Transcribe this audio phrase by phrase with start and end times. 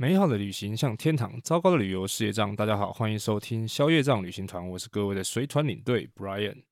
[0.00, 2.54] 美好的旅行像天堂，糟糕的旅游事业障。
[2.54, 6.62] 大家好，欢迎收听消业障旅行团，我是各位的随团领队 Brian。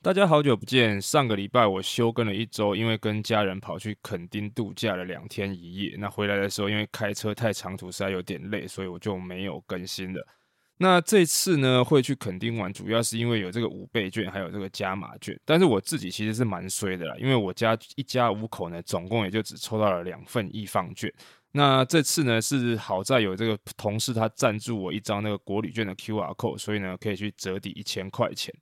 [0.00, 5.96] 大家好久不见，上个礼拜我休更了一周，因为跟家人跑去垦丁度假了两天一夜。
[5.98, 10.24] 那回来的时候，因为开车太长途，实在有点累，所以我就没有更新了。
[10.76, 15.36] 那这次呢，会去垦丁玩，主要是因为有这个五倍券，还有这个加码券。
[15.44, 21.12] 但是我自己其实是蛮衰的啦，因为我家一家五口呢，总共也就只抽到了两份易放券。
[21.52, 28.52] 那这次呢，是好在有这个同事他赞助我一张那个国旅券的 QR code，所以呢可以去折抵一千块钱。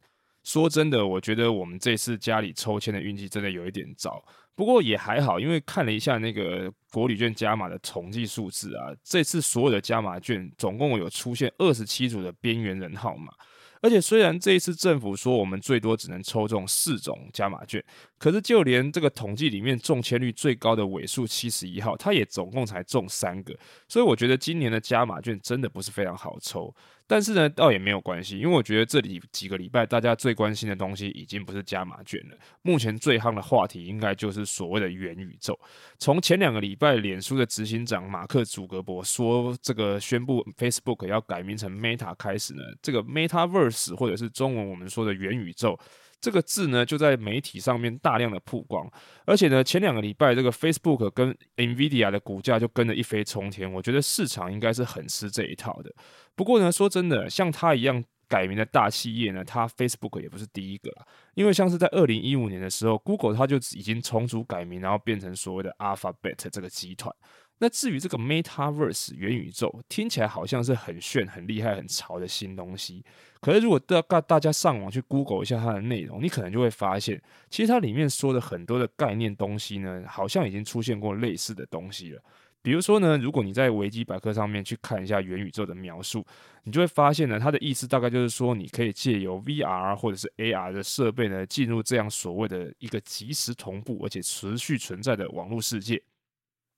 [0.42, 4.20] 说真的，我觉得我们这次家里抽签的运气真的有一点糟，
[4.56, 13.32] 不过也还好，因为看了一下那个国旅券加码的统计数字啊，这次所有的加码券总共有出现二十七组的边缘人号码。
[13.80, 17.82] 而且虽然这一次政府说我们最多只能抽中四种加码券，
[18.18, 23.56] 可是就连这个统计里面中签率最高的尾数七十一号，它也总共才中三个，
[23.88, 26.74] 所以我觉得今年的加码券真的不是非常好抽。
[27.10, 32.36] 但是呢，倒也没有关系，因为我觉得这里几个礼拜大家最关心的东西已经不是加码券了。
[32.62, 35.58] 目前最夯的话题应该就是所谓的元宇宙。
[35.98, 45.76] 从前两个礼拜，脸书的执行长马克·祖格伯说这个宣布 Facebook 要改名成 Meta 开始呢，这个 Metaverse 或者是中文我们说的元宇宙。
[46.20, 48.86] 这个字呢，就在媒体上面大量的曝光，
[49.24, 55.90] 而且呢，前两个礼拜这个 Facebook 跟 Nvidia 的股价就跟着一飞冲天，我觉得市场应该是很吃这一套的。
[56.34, 67.14] 不过呢，说真的，像它一样改名的大企业呢，它 Facebook 也不是第一个啦，因为像是在二零一五年的时候，Google 它就已经重组改名，然后变成所谓的 Alphabet 这个集团。
[67.62, 73.04] 那至于这个 Metaverse 元宇宙，听起来好像是很炫、很厉害、很潮的新东西。
[73.38, 82.22] 可是如果大大大家上网去 Google 一下它的内容，你可能就会发现，其实它里面说的很多的概念东西呢，好像已经出现过类似的东西了。
[82.62, 86.26] 比如说呢，如果你在维基百科上面去看一下元宇宙的描述，
[86.64, 96.02] 你就会发现呢，它的意思大概就是说，你可以借由 VR 或者是 AR 的设备呢，进入这样所谓的一个即时同步而且持续存在的网络世界。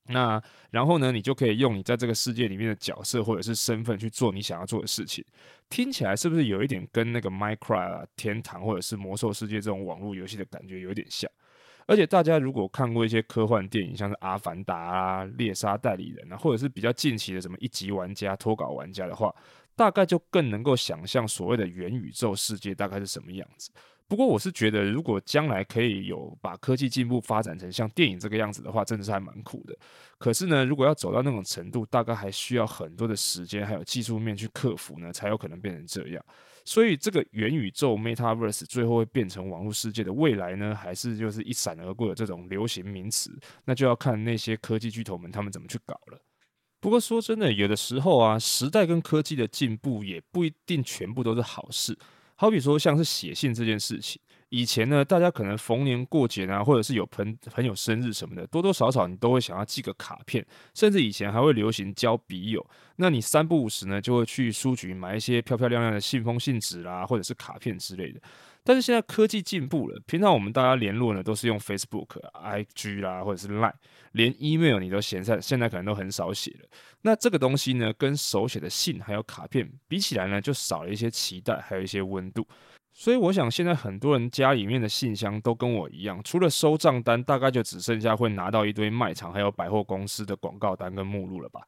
[0.08, 5.24] 那然后呢，你就可以用你在这个世界里面的角色或者是身份去做你想要做的事情。
[5.70, 11.30] 听起来是不是有一点跟那个 Minecraft 啊、天堂或者是魔兽世界这种网络游戏的感觉有点像？
[11.86, 19.34] 而且大家如果看过一些科幻电影，像是《阿凡达》啊、《猎杀代理人》啊，或者是比较近期的什么一级玩家、脱稿玩家的话，
[19.74, 23.70] 大概就更能够想象所谓的元宇宙世界大概是什么样子。
[24.12, 29.74] 不过我是觉得，如果将来可以有把科技进步发展成像电影这个样子的话，真的是还蛮酷的。
[30.18, 36.22] 可是呢，如果要走到那种程度，大概还需要很多的时间，还有技术面去克服呢，才有可能变成这样。
[36.62, 43.34] 所以，这个元宇宙 （Metaverse） 最后会变成网络世界的未来呢，还是就是一闪而过的这种流行名词？
[43.64, 46.20] 那就要看那些科技巨头们他们怎么去搞了。
[46.82, 51.96] 不过说真的，有的时候啊，时代跟科技的进步也不一定全部都是好事。
[52.42, 60.44] 好比说，像是写信这件事情，以前呢，大家可能逢年过节啊，或者是有朋朋友生日什么的，多多少少你都会想要寄个卡片，
[60.74, 62.66] 甚至以前还会流行交笔友。
[62.96, 68.20] 那你三不五时呢，就会去书局买一些漂漂亮亮的信封、信纸啦，或者是卡片之类的。
[68.64, 73.72] 但是现在科技进步了，平常我们大家联络呢都是用 Facebook、IG 啦，或者是 Line，
[74.12, 76.68] 连 email 你都嫌在现在可能都很少写了。
[77.02, 82.46] 那这个东西呢，跟手写的信还有卡片比起来呢，就少了一些期待，还有一些温度。
[82.94, 91.62] 所以我想现在很多人家里面的信箱都跟我一样，除了收账单，大概就只剩下会拿到一堆卖场还有百货公司的广告单跟目录了吧。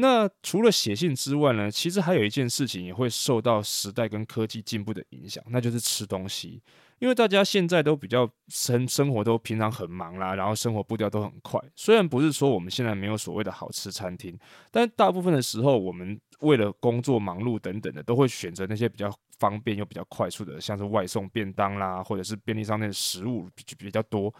[0.00, 6.62] 那除了写信之外呢，其实还有一件事情也会受到时代跟科技进步的影响，那就是吃东西。
[7.00, 11.60] 因为大家现在都比较生生活都平常很忙啦，然后生活步调都很快。
[11.76, 14.38] 虽然不是说我们现在没有所谓的好吃餐厅，
[14.70, 24.32] 但大部分的时候我们为了工作忙碌等等的，都会选择那些比较方便又比较快速的，像是外送便当啦，或者是便利商店的食物比比较多。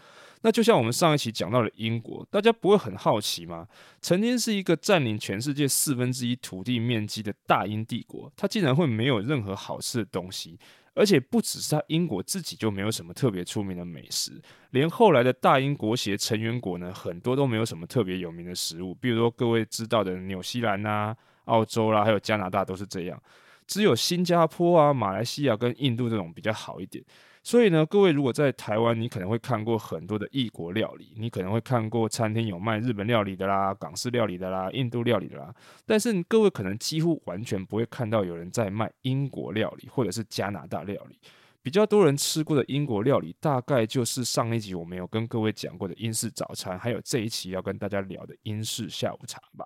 [0.43, 3.67] 那就像我们上一期讲到的英国，大家不会很好奇吗？
[4.01, 10.57] 曾经是一个占领全世界四分之一土地面积的大英帝国，它竟然会没有任何好吃的东西，
[10.95, 21.15] 而且不只是它英国自己就没有什么特别出名的美食，连后来的大英国协成员国呢，很多都没有什么特别有名的食物，比如说各位知道的纽西兰啊、
[21.45, 23.21] 澳洲啦、还有加拿大都是这样，
[23.67, 27.03] 只有新加坡啊、马来西亚跟印度这种比较好一点。
[27.43, 35.51] 所以呢，各位如果在台湾，你可能会看过很多的异国料理，你可能会看过餐厅有卖日本料理的啦、港式料理的啦、印度料理的啦，
[35.83, 41.19] 但是各位可能几乎完全不会看到有人在卖英国料理或者是加拿大料理。
[41.63, 49.65] 比较多人吃过的英国料理，大概就是上一集我们有跟各位讲过的英式早餐，还有这一期要跟大家聊的英式下午茶吧。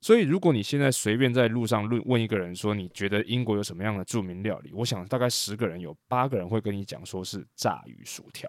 [0.00, 4.72] 所以，如果你现在随便在路上问问一个人说，你觉得英国有什么样的著名料理？
[4.72, 8.48] 我想大概十个人有八个人会跟你讲说是炸鱼薯条。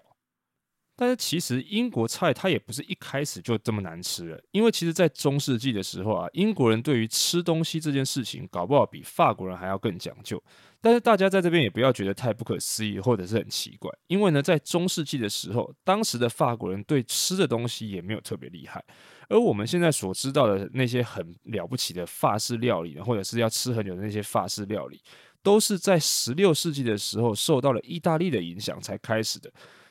[1.00, 10.42] 但是其实英国菜它也不是一开始就这么难吃了，因为其实，在中世纪的时候啊，英国人对于吃东西这件事情，搞不好比法国人还要更讲究。
[10.78, 18.84] 但是大家在这边也不要觉得太不可思议或者是很奇怪，因为呢，在中世纪的时候，当时的法国人对吃的东西也没有特别厉害，
[19.30, 25.00] 而我们现在所知道的那些很了不起的法式料理，或者是要吃很久的那些法式料理，
[25.42, 29.50] 都是在十六世纪的时候受到了意大利的影响才开始的。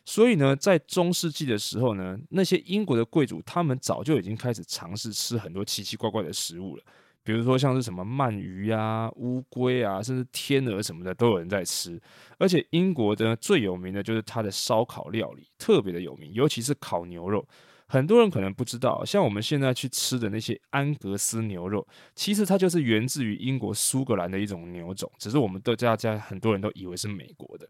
[0.09, 6.83] 所以呢，在中世纪的时候呢，那些英国的贵族他们早就已经开始尝试吃很多奇奇怪怪的食物了，
[7.23, 12.01] 比如说像是什么鳗鱼啊、乌龟啊，甚至天鹅什么的都有人在吃。
[12.39, 17.47] 而且英国的最有名的就是它的烧烤料理，特别的有名，尤其是烤牛肉。
[17.85, 27.69] 很多人可能不知道，像我们现在去吃的那些安格斯牛肉，其实它就是源自于英国苏格兰的一种牛种，只是我们的大家很多人都以为是美国的。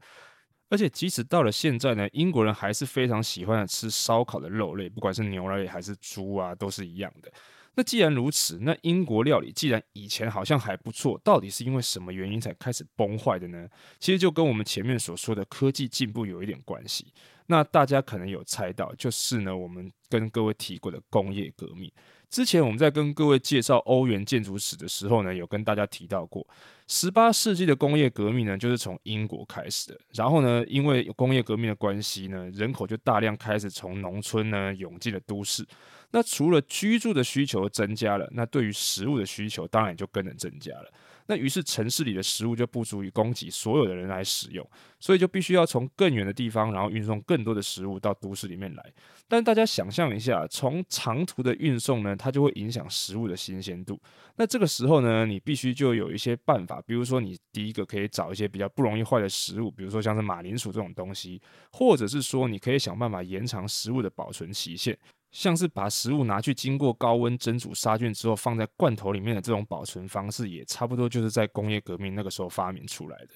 [0.69, 7.31] 而且，即使到了现在呢，英国人还是非常喜欢吃烧烤的肉类，不管是牛类还是猪啊，都是一样的。
[7.75, 13.67] 那既然如此，那英国料理既然以前好像还不错，到底是因为什么原因才开始崩坏的呢？
[13.99, 17.13] 其实就跟我们前面所说的科技进步有一点关系。
[17.47, 21.91] 那大家可能有猜到，就是呢，我们跟各位提过的工业革命。
[22.29, 26.45] 之前我们在跟各位介绍欧元建筑史的时候呢，有跟大家提到过，
[26.91, 29.99] 十八世纪的工业革命呢，就是从英国开始的。
[30.11, 35.63] 然后呢，因为工业革命的关系呢，人口就大量开始从农村呢涌进了都市。
[36.09, 40.91] 那除了居住的需求增加了，那对于食物的需求当然也就跟着增加了。
[41.29, 44.67] 那于是城市里的食物就不足以供给所有的人来使用，
[44.99, 48.93] 所以就必须要从更远的地方，然后运送更多的食物到都市里面来。
[49.27, 54.01] 但大家想象一下，从长途的运送呢，它就会影响食物的新鲜度。
[54.37, 61.39] 那这个时候呢，你必须就有一些办法，比如说你第一个可以找一些比较不容易坏的食物，比如说像是马铃薯这种东西，
[61.71, 64.97] 或者是说你可以想办法延长食物的保存期限。
[65.31, 73.29] 像是把食物拿去经过高温蒸煮杀菌之后放在罐头里面的这种保存方式，也差不多就是在工业革命那个时候发明出来的。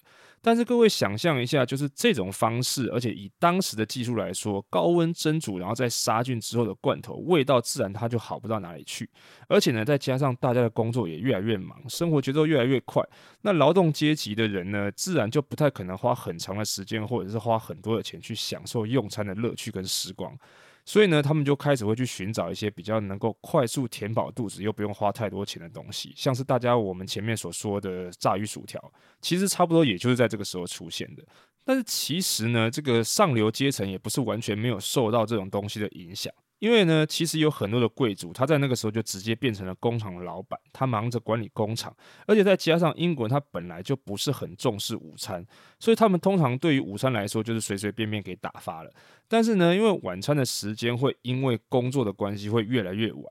[0.45, 9.09] 但是各位想象一下，就是这种方式，而且以当时的技术来说，高温蒸煮然后再杀菌之后的罐头，味道自然它就好不到哪里去。
[9.47, 13.01] 而且呢，再加上大家的工作也越来越忙，生活节奏越来越快，
[13.41, 20.37] 那劳动阶级的人呢，自然就不太可能花很长的时间或者是花很多的钱去享受用餐的乐趣跟时光。
[20.85, 31.23] 所以呢，他们就开始会去寻找一些比较能够快速填饱肚子又不用花太多钱的东西，像是大家我们前面所说的炸鱼薯条，其实差不多也就是在这个时候出现的。
[31.63, 36.33] 但是其实呢，这个上流阶层也不是完全没有受到这种东西的影响。
[36.63, 41.93] 因为呢，其实有很多的贵族，他在那个时候就直接变成了工厂的老板，他忙着管理工厂，
[42.25, 45.45] 而且再加上英国人他本来就不是很重视午餐，
[45.77, 48.89] 所以他们通常对于午餐来说就是随随便便给打发了。
[49.27, 53.25] 但是呢，因为晚餐的时间会因为工作的关系会越来越晚。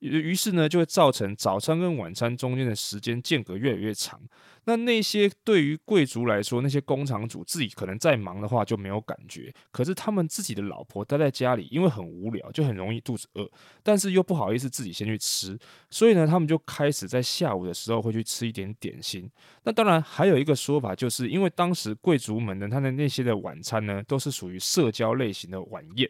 [0.00, 4.20] 于是呢，就会造成早餐跟晚餐中间的时间间隔越来越长。
[4.64, 9.52] 那那些对于贵族来说，那些工厂主自己可能再忙的话就没有感觉。
[9.70, 13.50] 可是他们自己的老婆待在家里，因为很无聊，就很容易肚子饿，
[13.82, 15.58] 但是又不好意思自己先去吃，
[15.88, 19.28] 所以呢，他们就开始在下午的时候会去吃一点点心。
[19.64, 26.08] 那当然还有一个说法，就是因为当时贵族们呢，他的那些的晚餐呢，都是属于社交类型的晚宴。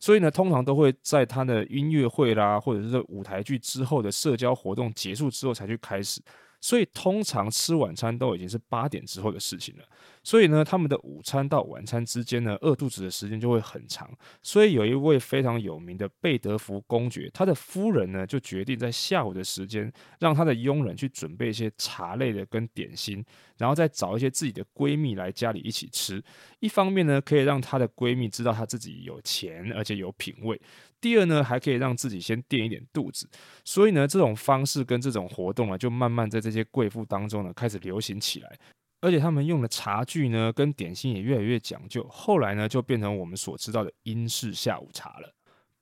[0.00, 6.20] 所以呢，通常都会在他的音乐会啦，或者是舞台剧之后的社交活动结束之后才去开始。
[6.62, 9.84] 所以通常吃晚餐都已经是八点之后的事情了。
[10.22, 14.10] 所以呢，他们的午餐到晚餐之间呢，饿肚子的时间就会很长。
[14.42, 23.24] 所以有一位非常有名的贝德福公爵，他的夫人呢就决定在下午的时间，让他的佣人去准备一些茶类的跟点心，
[23.56, 26.22] 然后再找一些自己的闺蜜来家里一起吃。
[26.58, 30.54] 一方面呢，可以让她的闺蜜知道她自己有钱而且有品味；
[31.00, 33.26] 第二呢，还可以让自己先垫一点肚子。
[33.64, 38.58] 所以呢，这种方式跟这种活动呢，就慢慢在这些贵妇当中呢开始流行起来。
[39.00, 42.06] 而且他们用的茶具呢，跟点心也越来越讲究。
[42.10, 45.34] 后来呢，就变成我们所知道的英式下午茶了。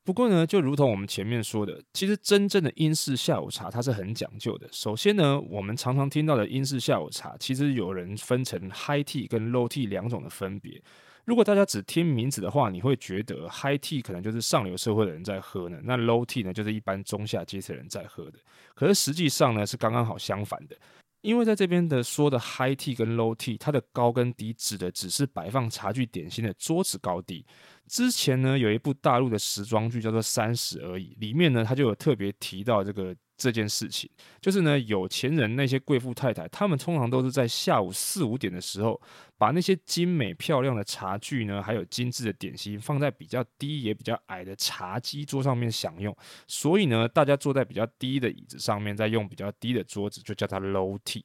[0.05, 4.67] 不过呢，就如同我们前面说的，其实真正的英式下午茶它是很讲究的。
[4.73, 10.81] 首先呢，我们常常听到的英式下午茶，其实有人分成 high tea 跟 low tea 两种的分别。
[11.27, 18.39] 如果大家只听名字的话，你会觉得 high tea 可能就是上流社会的人在喝呢，那 low tea 呢，就是一般中下阶层人在喝的。
[18.75, 20.77] 可是实际上呢，是刚刚好相反的。
[21.21, 27.45] 因为在这边的说的 high tea 跟 low tea，它的高跟低指的只是摆放茶具点心的桌子高低。
[27.87, 39.01] 之前呢，有一部大陆的时装剧叫做《三十而已》，里面呢，它就有特别提到这个这件事情，就是呢，有钱人那些贵妇太太，他们通常都是在下午四五点的时候，
[39.39, 46.15] 把那些精美漂亮的茶具呢，还有精致的点心，放在比较低也比较矮的茶几桌上面享用。
[46.49, 51.23] 所以呢，大家坐在比较低的椅子上面，再用比较低的桌子，就叫它 low tea。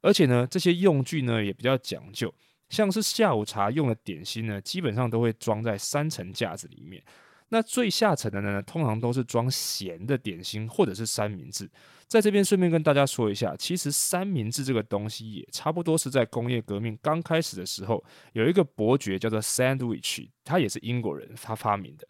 [0.00, 2.32] 而且呢，这些用具呢也比较讲究，
[2.68, 7.02] 像是下午茶用的点心呢，基本上都会装在三层架子里面。
[7.48, 11.70] 那最下层的呢，通常都是装咸的点心或者是三明治。
[12.08, 22.06] 在这边顺便跟大家说一下，其实三明治这个东西也差不多是在工业革命刚开始的时候，有一个伯爵叫做 Sandwich，他也是英国人，他发明的。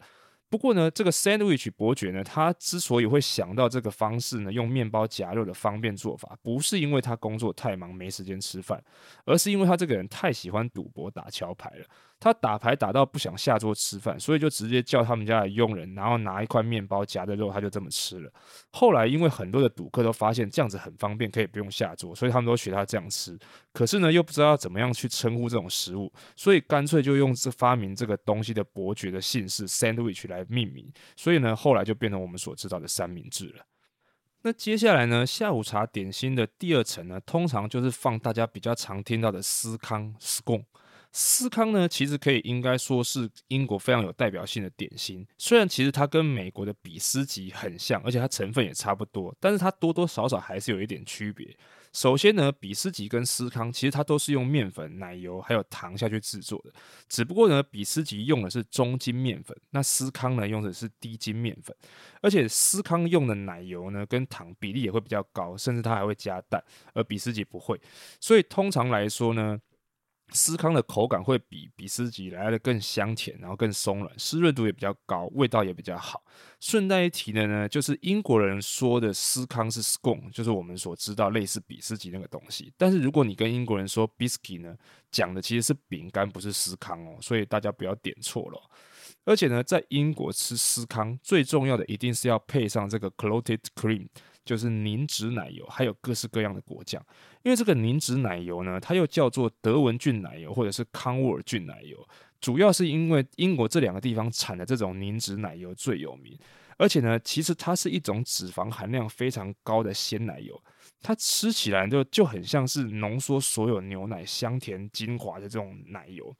[0.49, 8.81] 不过呢，这个 Sandwich 伯爵呢，他之所以会想到这个方式呢，用面包夹肉的方便做法，不是因为他工作太忙没时间吃饭，
[9.25, 11.85] 而是因为他这个人太喜欢赌博打桥牌了。
[12.19, 18.31] 他打牌打到不想下桌吃饭，所以就直接叫他们家的佣人，然后拿一块面包夹着肉，他就这么吃了。
[18.71, 23.37] 后来因为很多的赌客都发现这样子很方便，可以不用下桌，所以他们都学他这样吃。
[23.71, 30.91] 可是呢，又不知道怎么样去称呼这种食物，所以干脆就用这发明这个东西的伯爵的姓氏 Sandwich 来来命名。
[31.15, 33.65] 所以呢，后来就变成我们所知道的三明治了。
[34.43, 40.63] 那接下来呢，下午茶点心的第二层呢，通常就是放大家比较常听到的司康 scone。
[41.11, 45.25] 司康呢，其实可以应该说是英国非常有代表性的点心。
[45.37, 51.57] 虽然其实它跟美国的比斯吉很像，而且它成分也差不多，但是它多多少少还是有一点区别。
[51.93, 56.71] 首先呢，比斯吉跟司康其实它都是用面粉、奶油还有糖下去制作的，
[57.09, 61.75] 只不过呢，比斯吉用的是中筋面粉，那司康呢用的是低筋面粉，
[62.21, 67.79] 而且司康用的奶油呢跟糖比例也会比较高，甚至它还会加蛋，而比斯吉不会。
[68.19, 69.57] 所以通常来说呢，
[70.33, 76.21] 司康的口感会比比斯吉来的更香甜，然后更松软，湿润度也比较高，味道也比较好。
[76.59, 82.73] 顺带一提的呢，就是英国人说的司康是 scone，就是我们所知道类似比斯吉那个东西。
[82.77, 84.75] 但是如果你跟英国人说 biscuit 呢，
[85.09, 88.61] 讲的其实是饼干，不是司康哦，所以大家不要点错了。
[89.23, 94.07] 而且呢，在英国吃司康最重要的一定是要配上这个 clotted cream。
[94.47, 97.05] 就是凝脂奶油，还有各式各样的果酱。
[97.43, 102.07] 因为这个凝脂奶油呢，它又叫做德文郡奶油或者是康沃尔郡奶油，
[102.39, 106.35] 主要是因为英国这两个地方产的这种凝脂奶油最有名。
[106.77, 110.63] 而且呢，其实它是一种脂肪含量非常高的鲜奶油，
[111.01, 116.33] 它吃起来就就很像是浓缩所有牛奶香甜精华的这种奶油。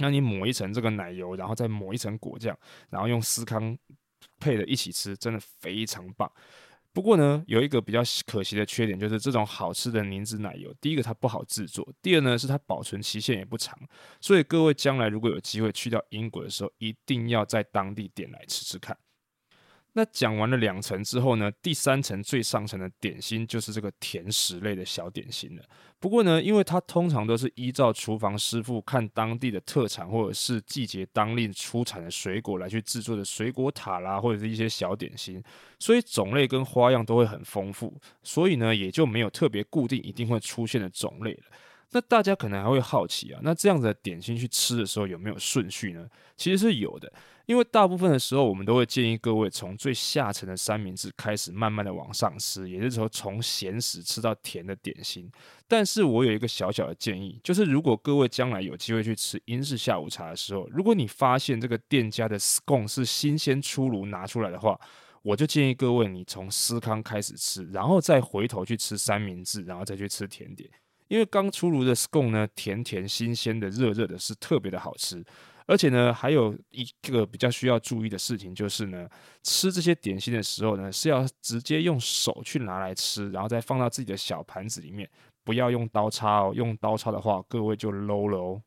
[0.00, 2.56] 那你抹一层这个奶油，然后再抹一层果酱，
[2.88, 3.76] 然后用司康
[4.40, 6.30] 配着一起吃，真的非常棒。
[6.98, 13.78] 不过呢，有一个比较可惜的缺点，就是这种好吃的凝脂奶油，第一个它不好制作，第二呢是它保存期限也不长，
[14.20, 18.98] 所以各位将来如果有机会去到英国的时候，一定要在当地点来吃吃看。
[19.94, 25.62] 那讲完了两层之后呢，第三层最上层的点心就是这个甜食类的小点心了。
[25.98, 35.42] 不过呢，因为它通常都是依照厨房师傅看当地的特产或者是季节当令出产的水果来去制作的水果塔啦，或者是一些小点心，
[35.80, 37.92] 所以种类跟花样都会很丰富，
[38.22, 41.42] 所以呢也就没有特别固定一定会出现的种类了。
[41.92, 46.06] 那大家可能还会好奇啊，那这样子的点心去吃的时候有没有顺序呢？
[46.36, 47.10] 其实是有的，
[47.46, 55.30] 因为大部分的时候我们都会建议各位从最下层的三明治开始，慢慢的往上吃，也就是说从咸食吃到甜的点心。
[55.66, 64.78] 但是我有一个小小的建议，就是如果各位将来有机会去吃英式下午茶的时候，如果你发现这个店家的 scone 是新鲜出炉拿出来的话，
[65.22, 70.68] 我就建议各位你从司康开始吃，然后再回头去吃三明治，然后再去吃甜点。
[71.08, 75.24] 因为刚出炉的 scone 呢，甜甜新鲜的、热热的，是特别的好吃。
[75.66, 79.06] 而且呢，还有一个比较需要注意的事情，就是呢，
[79.42, 85.06] 吃这些点心的时候呢，是要直接用手去拿来吃，然后再放到自己的小盘子里面，
[85.44, 86.52] 不要用刀叉哦。
[86.54, 88.62] 用刀叉的话，各位就 low 了哦。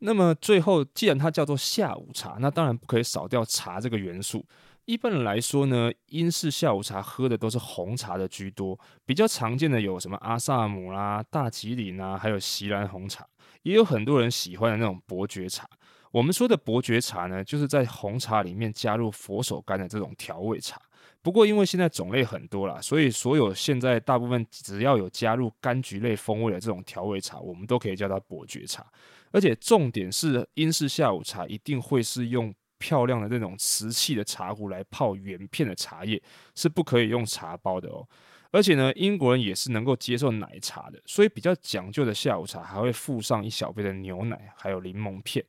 [0.00, 4.44] 那么最后，既然它叫做下午茶，那当然不可以少掉茶这个元素。
[4.86, 13.26] 一般来说呢，英式下午茶喝的都是红茶的居多，比较常见的有什么阿萨姆啦、大吉岭啊，还有锡兰红茶，
[13.64, 15.68] 也有很多人喜欢的那种伯爵茶。
[16.12, 20.80] 我们说的伯爵茶呢，就是在红茶里面加入佛手柑的这种调味茶。
[21.20, 28.86] 不过因为现在种类很多啦，所以所有现在大部分只要有加入柑橘类风味的这种调味茶，我们都可以叫它伯爵茶。
[29.32, 32.54] 而且重点是，英式下午茶一定会是用。
[32.78, 36.22] 漂亮的那种瓷器的茶壶来泡原片的茶叶
[36.54, 38.06] 是不可以用茶包的哦。
[38.52, 45.44] 而且呢，英国人也是能够接受奶茶的，所以比较讲究的下午茶还会附上一小杯的牛奶，还有柠檬片。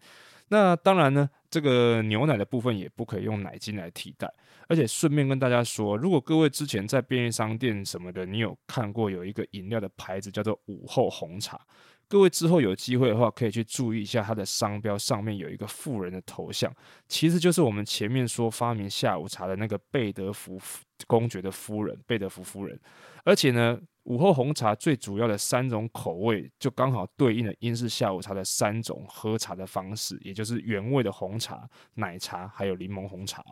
[0.49, 4.33] 那当然呢，这个牛奶的部分也不可以用奶精来替代。
[4.69, 11.59] 而且顺便跟大家说，如果各位之前在便利商店什么的，你有看过有一个饮料的牌子叫做午后红茶。
[12.09, 16.73] 各位之后有机会的话，可以去注意一下它的商标上面有一个富人的头像，
[17.07, 20.57] 其实就是我们前面说发明下午茶的那个贝德福
[21.05, 22.79] 公爵的夫人，贝德福夫人。
[23.25, 33.43] 而且呢，午后红茶最主要的三种口味，就刚好对应了英式下午茶的三种喝茶的方式，也就是原味的红茶、奶茶还有柠檬红茶。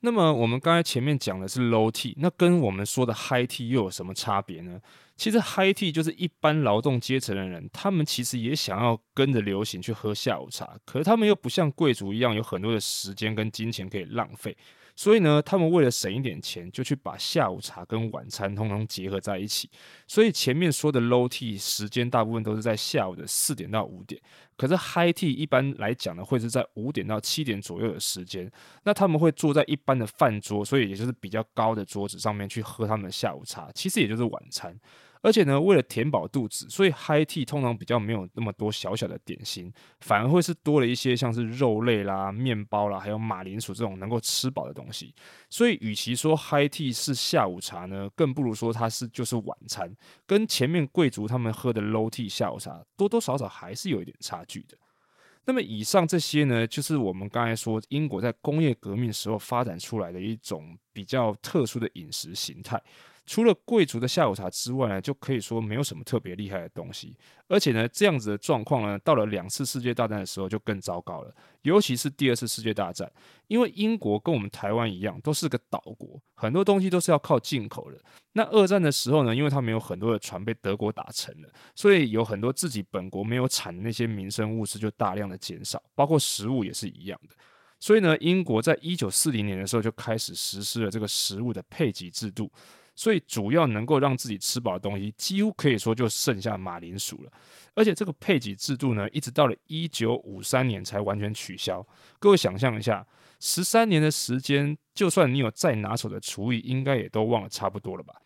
[0.00, 4.80] 那么我们刚才前面讲的是 low tea，那跟我们说的 high tea 又有什么差别呢？
[5.18, 14.56] 其实 high tea 就是一般劳动阶层的人，他们其实也想要跟着流行去喝下午茶，可是他们又不像贵族一样有很多的时间跟金钱可以浪费。
[14.94, 19.70] 所以呢，他们为了省一点钱，就去把下午茶跟晚餐通通结合在一起。
[20.08, 24.20] 所以前面说的 low tea 时间大部分都是在下午的四点到五点，
[24.56, 28.50] 可是 high tea 一般来讲呢，会是在五点到七点左右的时间。
[28.82, 34.76] 那他们会坐在一般的饭桌，所以也就是比较高的桌子上面去喝他们的下午茶，其实也就是晚餐。
[35.22, 45.14] 而且呢，为了填饱肚子，所以 high tea 通常比较没有那么多小小的点心，反而会是多了一些像是肉类啦、面包啦，还有马铃薯这种能够吃饱的东西。
[45.50, 49.92] 所以，与其说 high tea 是下午茶呢，更不如说它是就是晚餐，
[50.26, 54.76] 跟前面贵族他们喝的 low tea 下午茶多多少少还是有一点差距的。
[55.44, 62.78] 那么，以上这些呢，就是我们刚才说英国在工业革命时候发展出来的一种比较特殊的饮食形态。
[63.28, 67.14] 除了贵族的下午茶之外呢，就可以说没有什么特别厉害的东西。
[67.46, 71.34] 而且呢，这样子的状况呢，到了两次世界大战的时候就更糟糕了。
[71.60, 73.10] 尤其是第二次世界大战，
[73.46, 77.98] 因为英国跟我们台湾一样，都是个岛国，很多东西都是要靠进口的。
[78.32, 87.34] 那二战的时候呢，因为他们有很多的船被德国打沉了，所以有很多自己本国没有产的那些民生物资就大量的减少，包括食物也是一样的。
[87.78, 92.50] 所以呢，英国在一九四零年的时候就开始实施了这个食物的配给制度。
[92.98, 97.30] 所以主要能够让自己吃饱的东西，几乎可以说就剩下马铃薯了。
[97.74, 101.86] 而且这个配给制度呢，一直到了一九五三年才完全取消。
[102.18, 103.06] 各位想象一下，
[103.38, 108.16] 十三年的时间，就算你有再拿手的厨艺，应该也都忘了差不多了吧？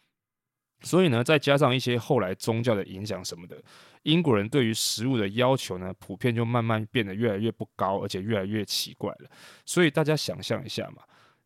[0.80, 3.62] 所以呢，再加上一些后来宗教的影响什么的，
[4.04, 9.30] 英国人对于食物的要求呢，普遍就慢慢变得越来越不高，而且越来越奇怪了。
[9.66, 11.02] 所以大家想象一下嘛。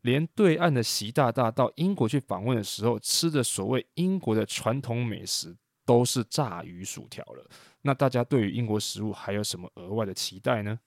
[0.07, 7.45] 连对岸的习大大到英国去访问的时候，吃的所谓英国的传统美食都是炸鱼薯条了。
[7.83, 10.79] 那大家对于英国食物还有什么额外的期待呢？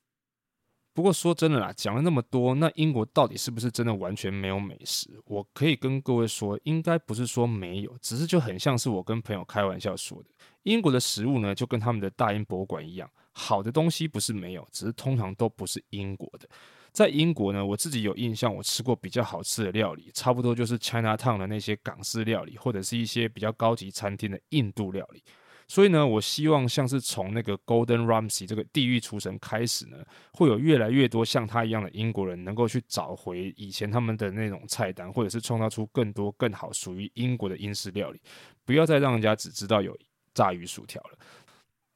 [0.94, 5.22] 不过说真的啦，讲了那么多，那英国到底是不是真的完全没有美食？
[5.26, 10.30] 我可以跟各位说，应该不是说没有，只是就很像是我跟朋友开玩笑说的，
[10.64, 16.50] 英国的食物呢，就跟他们的大英博物馆一样，好的东西不是没有，只是通常都不是英国的。
[16.92, 25.24] 在英国呢，我自己有印象，我吃过比较好吃的料理，差不多就是 China Town 的那些港式料理，或者是一些比较高级餐厅的印度料理。
[25.68, 29.98] 所以呢，我希望像是从那个 Golden Ramsy 这个地狱厨神开始呢，
[30.34, 38.20] 会有越来越多像他一样的英国人能够去找回以前他们的那种菜单，或者是创造出更多更好属于英国的英式料理，
[38.66, 39.96] 不要再让人家只知道有
[40.34, 41.20] 炸鱼薯条了。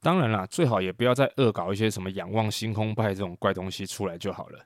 [0.02, 4.60] 当然啦，最好也不要再恶搞一些什么仰望星空派这种怪东西出来就好了。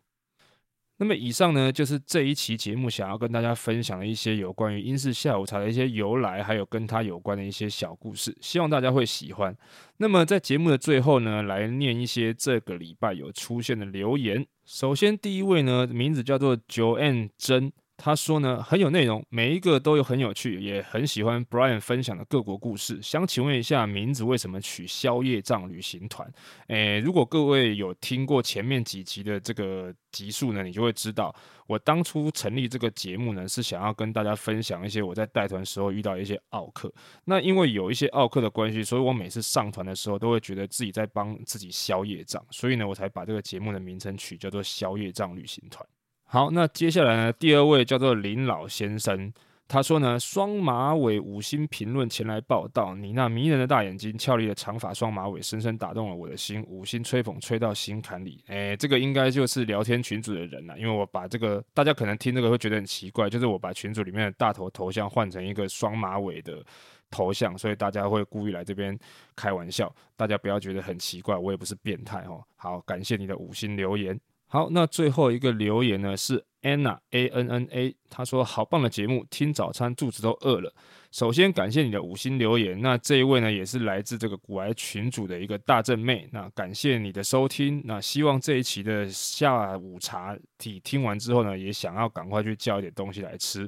[1.00, 9.56] 那么以上呢，就是这一期节目想要跟大家分享的一些有关于英式下午茶的一些由来，还有跟它有关的一些小故事，希望大家会喜欢。
[9.98, 14.46] 那么在节目的最后呢，来念一些这个礼拜有出现的留言。
[14.66, 17.72] 首先第一位呢，名字叫做 Joanne 真。
[17.98, 23.02] 他说呢，很有内容，每一个都有很有趣，也很喜欢 Brian 分享的各国故事。
[23.02, 26.32] 想请问一下，名字为什么取消夜障旅行团？
[26.68, 36.94] 诶，如果各位有听过前面几集的这个集数呢，你就会知道，我当初成立这个节目呢，是想要跟大家分享一些我在带团时候遇到一些奥客。
[37.26, 45.84] 那因为有一些奥客的关系，所以我每次上团的时候都会觉得自己在帮自己消业障，所以呢，我才把这个节目的名称取叫做消夜障旅行团。
[46.30, 49.32] 好，那接下来呢，第二位叫做林老先生，
[49.66, 58.44] 他说呢，双马尾五星评论前来报道，你那迷人的大眼睛、俏丽的长发、双马尾，深深打动了我的心，五星吹捧吹到心坎里。
[58.48, 66.62] 诶，这个应该就是聊天群组的人了，因为我把这个大家可能听这个会觉得很奇怪，就是我把群组里面的大头头像换成一个双马尾的
[67.10, 69.00] 头像，所以大家会故意来这边
[69.34, 72.44] 开玩笑，大家不要觉得很奇怪，我也不是变态哦。
[72.58, 74.20] 好，感谢你的五星留言。
[74.48, 80.74] 好，那最后一个留言呢是 Anna A N N A，他说好棒的节目，听早餐肚子都饿了。
[81.12, 93.68] 首先感谢你的五星留言，那这一位呢也是来自这个古癌群组的一个大正妹，那感谢你的收听，那希望这一期的下午茶体听完之后呢，也想要赶快去叫一点东西来吃。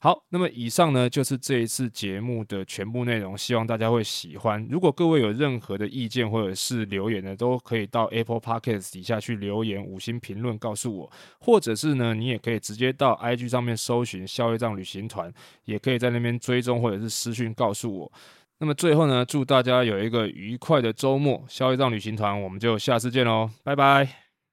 [0.00, 4.64] 好，那么以上呢就是这一次节目的全部内容，希望大家会喜欢。
[4.70, 15.32] 如果各位有任何的意见或者是留言呢，都可以到 Apple Podcast 底下去留言五星评论告诉我，或者是呢，你也可以直接到 IG 上面搜寻消业障旅行团，
[15.64, 18.12] 也可以在那边追踪或者是私讯告诉我。
[18.60, 24.27] 那么最后呢，祝大家有一个愉快的周末，消业障旅行团，我们就下次见喽，拜拜。